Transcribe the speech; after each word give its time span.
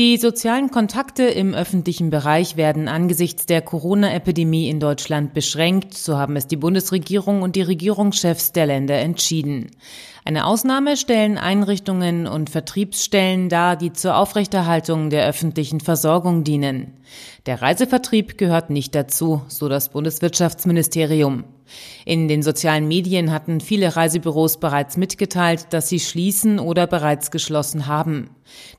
Die 0.00 0.16
sozialen 0.16 0.70
Kontakte 0.70 1.24
im 1.24 1.52
öffentlichen 1.52 2.08
Bereich 2.08 2.56
werden 2.56 2.88
angesichts 2.88 3.44
der 3.44 3.60
Corona-Epidemie 3.60 4.70
in 4.70 4.80
Deutschland 4.80 5.34
beschränkt, 5.34 5.92
so 5.92 6.16
haben 6.16 6.36
es 6.36 6.46
die 6.46 6.56
Bundesregierung 6.56 7.42
und 7.42 7.54
die 7.54 7.60
Regierungschefs 7.60 8.52
der 8.52 8.64
Länder 8.64 8.98
entschieden. 8.98 9.72
Eine 10.24 10.46
Ausnahme 10.46 10.96
stellen 10.96 11.36
Einrichtungen 11.36 12.26
und 12.26 12.48
Vertriebsstellen 12.48 13.50
dar, 13.50 13.76
die 13.76 13.92
zur 13.92 14.16
Aufrechterhaltung 14.16 15.10
der 15.10 15.26
öffentlichen 15.26 15.80
Versorgung 15.80 16.44
dienen. 16.44 16.94
Der 17.44 17.60
Reisevertrieb 17.60 18.38
gehört 18.38 18.70
nicht 18.70 18.94
dazu, 18.94 19.42
so 19.48 19.68
das 19.68 19.90
Bundeswirtschaftsministerium. 19.90 21.44
In 22.04 22.28
den 22.28 22.42
sozialen 22.42 22.88
Medien 22.88 23.30
hatten 23.30 23.60
viele 23.60 23.96
Reisebüros 23.96 24.58
bereits 24.58 24.96
mitgeteilt, 24.96 25.66
dass 25.70 25.88
sie 25.88 26.00
schließen 26.00 26.58
oder 26.58 26.86
bereits 26.86 27.30
geschlossen 27.30 27.86
haben. 27.86 28.30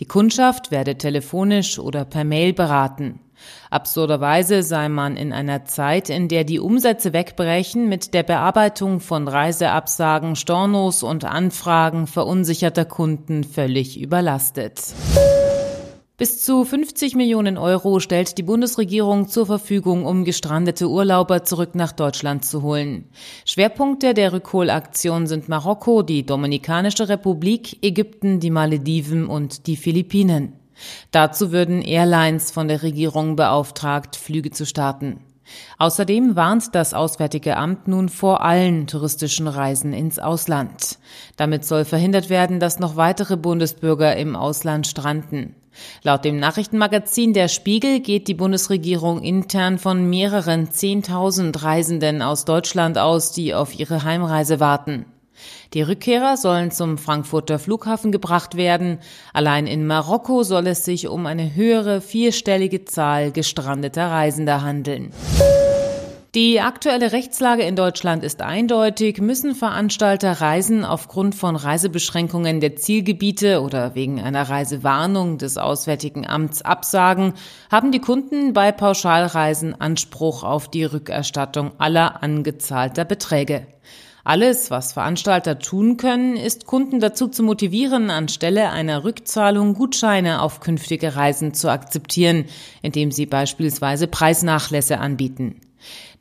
Die 0.00 0.06
Kundschaft 0.06 0.70
werde 0.70 0.96
telefonisch 0.96 1.78
oder 1.78 2.04
per 2.04 2.24
Mail 2.24 2.52
beraten. 2.52 3.20
Absurderweise 3.70 4.62
sei 4.62 4.88
man 4.88 5.16
in 5.16 5.32
einer 5.32 5.64
Zeit, 5.64 6.10
in 6.10 6.28
der 6.28 6.44
die 6.44 6.58
Umsätze 6.58 7.12
wegbrechen, 7.12 7.88
mit 7.88 8.14
der 8.14 8.22
Bearbeitung 8.22 9.00
von 9.00 9.28
Reiseabsagen, 9.28 10.36
Stornos 10.36 11.02
und 11.02 11.24
Anfragen 11.24 12.06
verunsicherter 12.06 12.84
Kunden 12.84 13.44
völlig 13.44 14.00
überlastet. 14.00 14.94
Bis 16.18 16.44
zu 16.44 16.64
50 16.64 17.14
Millionen 17.14 17.56
Euro 17.56 18.00
stellt 18.00 18.38
die 18.38 18.42
Bundesregierung 18.42 19.28
zur 19.28 19.46
Verfügung, 19.46 20.04
um 20.04 20.24
gestrandete 20.24 20.90
Urlauber 20.90 21.44
zurück 21.44 21.76
nach 21.76 21.92
Deutschland 21.92 22.44
zu 22.44 22.62
holen. 22.62 23.04
Schwerpunkte 23.44 24.14
der 24.14 24.32
Rückholaktion 24.32 25.28
sind 25.28 25.48
Marokko, 25.48 26.02
die 26.02 26.26
Dominikanische 26.26 27.08
Republik, 27.08 27.78
Ägypten, 27.84 28.40
die 28.40 28.50
Malediven 28.50 29.28
und 29.28 29.68
die 29.68 29.76
Philippinen. 29.76 30.54
Dazu 31.12 31.52
würden 31.52 31.82
Airlines 31.82 32.50
von 32.50 32.66
der 32.66 32.82
Regierung 32.82 33.36
beauftragt, 33.36 34.16
Flüge 34.16 34.50
zu 34.50 34.66
starten. 34.66 35.20
Außerdem 35.78 36.34
warnt 36.34 36.74
das 36.74 36.94
Auswärtige 36.94 37.56
Amt 37.56 37.86
nun 37.86 38.08
vor 38.08 38.42
allen 38.42 38.88
touristischen 38.88 39.46
Reisen 39.46 39.92
ins 39.92 40.18
Ausland. 40.18 40.98
Damit 41.36 41.64
soll 41.64 41.84
verhindert 41.84 42.28
werden, 42.28 42.58
dass 42.58 42.80
noch 42.80 42.96
weitere 42.96 43.36
Bundesbürger 43.36 44.16
im 44.16 44.34
Ausland 44.34 44.88
stranden. 44.88 45.54
Laut 46.02 46.24
dem 46.24 46.38
Nachrichtenmagazin 46.38 47.32
Der 47.32 47.48
Spiegel 47.48 48.00
geht 48.00 48.28
die 48.28 48.34
Bundesregierung 48.34 49.22
intern 49.22 49.78
von 49.78 50.08
mehreren 50.08 50.70
Zehntausend 50.70 51.62
Reisenden 51.62 52.22
aus 52.22 52.44
Deutschland 52.44 52.98
aus, 52.98 53.32
die 53.32 53.54
auf 53.54 53.78
ihre 53.78 54.04
Heimreise 54.04 54.60
warten. 54.60 55.06
Die 55.74 55.82
Rückkehrer 55.82 56.36
sollen 56.36 56.70
zum 56.70 56.98
Frankfurter 56.98 57.58
Flughafen 57.58 58.10
gebracht 58.10 58.56
werden. 58.56 58.98
Allein 59.32 59.66
in 59.66 59.86
Marokko 59.86 60.42
soll 60.42 60.66
es 60.66 60.84
sich 60.84 61.08
um 61.08 61.26
eine 61.26 61.54
höhere 61.54 62.00
vierstellige 62.00 62.84
Zahl 62.84 63.32
gestrandeter 63.32 64.10
Reisender 64.10 64.62
handeln. 64.62 65.12
Die 66.38 66.60
aktuelle 66.60 67.10
Rechtslage 67.10 67.64
in 67.64 67.74
Deutschland 67.74 68.22
ist 68.22 68.42
eindeutig. 68.42 69.20
Müssen 69.20 69.56
Veranstalter 69.56 70.40
Reisen 70.40 70.84
aufgrund 70.84 71.34
von 71.34 71.56
Reisebeschränkungen 71.56 72.60
der 72.60 72.76
Zielgebiete 72.76 73.60
oder 73.60 73.96
wegen 73.96 74.20
einer 74.20 74.48
Reisewarnung 74.48 75.38
des 75.38 75.58
Auswärtigen 75.58 76.28
Amts 76.28 76.62
absagen, 76.62 77.32
haben 77.72 77.90
die 77.90 77.98
Kunden 77.98 78.52
bei 78.52 78.70
Pauschalreisen 78.70 79.80
Anspruch 79.80 80.44
auf 80.44 80.70
die 80.70 80.84
Rückerstattung 80.84 81.72
aller 81.78 82.22
angezahlter 82.22 83.04
Beträge. 83.04 83.66
Alles, 84.22 84.70
was 84.70 84.92
Veranstalter 84.92 85.58
tun 85.58 85.96
können, 85.96 86.36
ist 86.36 86.66
Kunden 86.66 87.00
dazu 87.00 87.26
zu 87.26 87.42
motivieren, 87.42 88.10
anstelle 88.10 88.70
einer 88.70 89.02
Rückzahlung 89.02 89.74
Gutscheine 89.74 90.40
auf 90.40 90.60
künftige 90.60 91.16
Reisen 91.16 91.52
zu 91.52 91.68
akzeptieren, 91.68 92.44
indem 92.80 93.10
sie 93.10 93.26
beispielsweise 93.26 94.06
Preisnachlässe 94.06 95.00
anbieten. 95.00 95.62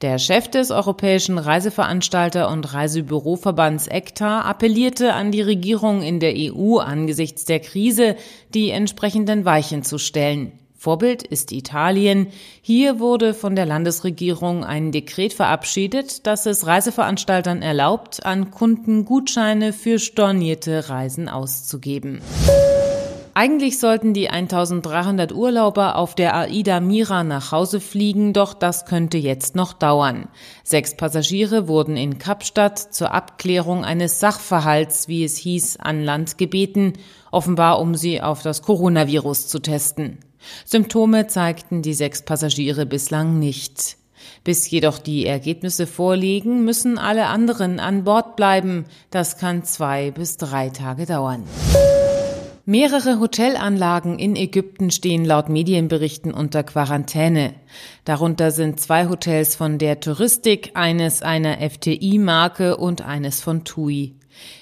Der 0.01 0.19
Chef 0.19 0.47
des 0.47 0.71
Europäischen 0.71 1.39
Reiseveranstalter- 1.39 2.49
und 2.49 2.73
Reisebüroverbands 2.73 3.87
ECTA 3.87 4.41
appellierte 4.41 5.13
an 5.13 5.31
die 5.31 5.41
Regierung 5.41 6.01
in 6.01 6.19
der 6.19 6.33
EU 6.35 6.77
angesichts 6.77 7.45
der 7.45 7.59
Krise, 7.59 8.15
die 8.53 8.69
entsprechenden 8.69 9.45
Weichen 9.45 9.83
zu 9.83 9.97
stellen. 9.97 10.51
Vorbild 10.77 11.23
ist 11.23 11.51
Italien. 11.51 12.27
Hier 12.61 12.99
wurde 12.99 13.33
von 13.33 13.55
der 13.55 13.65
Landesregierung 13.65 14.63
ein 14.63 14.91
Dekret 14.91 15.33
verabschiedet, 15.33 16.27
das 16.27 16.45
es 16.45 16.67
Reiseveranstaltern 16.67 17.63
erlaubt, 17.63 18.25
an 18.25 18.51
Kunden 18.51 19.03
Gutscheine 19.03 19.73
für 19.73 19.97
stornierte 19.97 20.87
Reisen 20.89 21.29
auszugeben. 21.29 22.21
Eigentlich 23.39 23.77
sollten 23.77 24.15
die 24.15 24.31
1300 24.31 25.31
Urlauber 25.31 25.97
auf 25.97 26.15
der 26.15 26.35
AIDA 26.35 26.79
Mira 26.79 27.23
nach 27.23 27.51
Hause 27.51 27.79
fliegen, 27.79 28.33
doch 28.33 28.55
das 28.55 28.85
könnte 28.87 29.19
jetzt 29.19 29.55
noch 29.55 29.73
dauern. 29.73 30.27
Sechs 30.63 30.97
Passagiere 30.97 31.67
wurden 31.67 31.97
in 31.97 32.17
Kapstadt 32.17 32.79
zur 32.79 33.13
Abklärung 33.13 33.85
eines 33.85 34.19
Sachverhalts, 34.19 35.07
wie 35.07 35.23
es 35.23 35.37
hieß, 35.37 35.77
an 35.77 36.03
Land 36.03 36.39
gebeten, 36.39 36.93
offenbar 37.29 37.79
um 37.79 37.93
sie 37.93 38.23
auf 38.23 38.41
das 38.41 38.63
Coronavirus 38.63 39.47
zu 39.47 39.59
testen. 39.59 40.17
Symptome 40.65 41.27
zeigten 41.27 41.83
die 41.83 41.93
sechs 41.93 42.23
Passagiere 42.23 42.87
bislang 42.87 43.37
nicht. 43.37 43.97
Bis 44.43 44.67
jedoch 44.67 44.97
die 44.97 45.27
Ergebnisse 45.27 45.85
vorliegen, 45.85 46.65
müssen 46.65 46.97
alle 46.97 47.27
anderen 47.27 47.79
an 47.79 48.03
Bord 48.03 48.35
bleiben. 48.35 48.85
Das 49.11 49.37
kann 49.37 49.63
zwei 49.63 50.09
bis 50.09 50.37
drei 50.37 50.69
Tage 50.69 51.05
dauern. 51.05 51.43
Mehrere 52.69 53.21
Hotelanlagen 53.21 54.19
in 54.19 54.35
Ägypten 54.35 54.91
stehen 54.91 55.23
laut 55.23 55.47
Medienberichten 55.47 56.33
unter 56.33 56.63
Quarantäne. 56.63 57.53
Darunter 58.03 58.51
sind 58.51 58.81
zwei 58.81 59.07
Hotels 59.07 59.55
von 59.55 59.77
der 59.77 60.01
Touristik, 60.01 60.71
eines 60.73 61.21
einer 61.21 61.59
FTI-Marke 61.61 62.75
und 62.75 63.03
eines 63.03 63.39
von 63.39 63.63
TUI. 63.63 64.16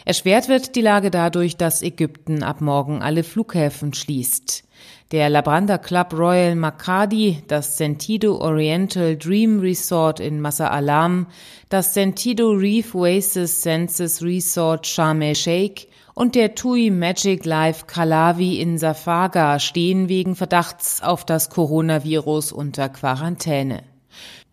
Erschwert 0.06 0.50
wird 0.50 0.76
die 0.76 0.82
Lage 0.82 1.12
dadurch, 1.12 1.58
dass 1.58 1.82
Ägypten 1.82 2.44
ab 2.44 2.62
morgen 2.62 3.02
alle 3.02 3.24
Flughäfen 3.24 3.94
schließt. 3.94 4.64
Der 5.12 5.30
Labranda 5.30 5.78
Club 5.78 6.14
Royal 6.14 6.56
Makadi, 6.56 7.44
das 7.48 7.78
Sentido 7.78 8.38
Oriental 8.38 9.16
Dream 9.16 9.60
Resort 9.60 10.20
in 10.20 10.42
Massa 10.42 10.68
Alam, 10.68 11.28
das 11.70 11.94
Sentido 11.94 12.52
Reef 12.52 12.96
Oasis 12.96 13.62
Senses 13.62 14.24
Resort 14.24 14.88
Sharm 14.88 15.22
el-Sheikh 15.22 15.88
und 16.16 16.34
der 16.34 16.56
TUI 16.56 16.90
Magic 16.90 17.46
Life 17.46 17.86
Kalawi 17.86 18.60
in 18.60 18.78
Safaga 18.78 19.60
stehen 19.60 20.10
wegen 20.10 20.36
Verdachts 20.36 21.04
auf 21.04 21.26
das 21.26 21.50
Coronavirus 21.50 22.52
unter 22.52 22.90
Quarantäne. 22.90 23.84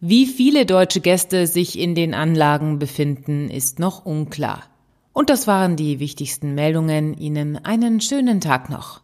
Wie 0.00 0.26
viele 0.26 0.66
deutsche 0.66 1.00
Gäste 1.00 1.46
sich 1.46 1.78
in 1.78 1.94
den 1.94 2.12
Anlagen 2.12 2.80
befinden, 2.80 3.48
ist 3.48 3.78
noch 3.78 4.04
unklar. 4.04 4.64
Und 5.12 5.30
das 5.30 5.46
waren 5.46 5.76
die 5.76 6.00
wichtigsten 6.00 6.54
Meldungen. 6.54 7.14
Ihnen 7.14 7.62
einen 7.64 8.00
schönen 8.00 8.40
Tag 8.40 8.70
noch. 8.70 9.00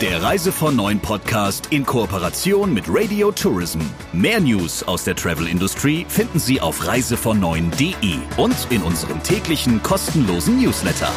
Der 0.00 0.22
Reise 0.22 0.52
von 0.52 0.76
Neuen 0.76 1.00
Podcast 1.00 1.72
in 1.72 1.84
Kooperation 1.84 2.72
mit 2.72 2.84
Radio 2.86 3.32
Tourism. 3.32 3.80
Mehr 4.12 4.40
News 4.40 4.84
aus 4.84 5.02
der 5.02 5.16
Travel 5.16 5.48
Industry 5.48 6.06
finden 6.08 6.38
Sie 6.38 6.60
auf 6.60 6.86
reisevon 6.86 7.40
und 8.36 8.70
in 8.70 8.80
unserem 8.82 9.20
täglichen 9.24 9.82
kostenlosen 9.82 10.62
Newsletter. 10.62 11.10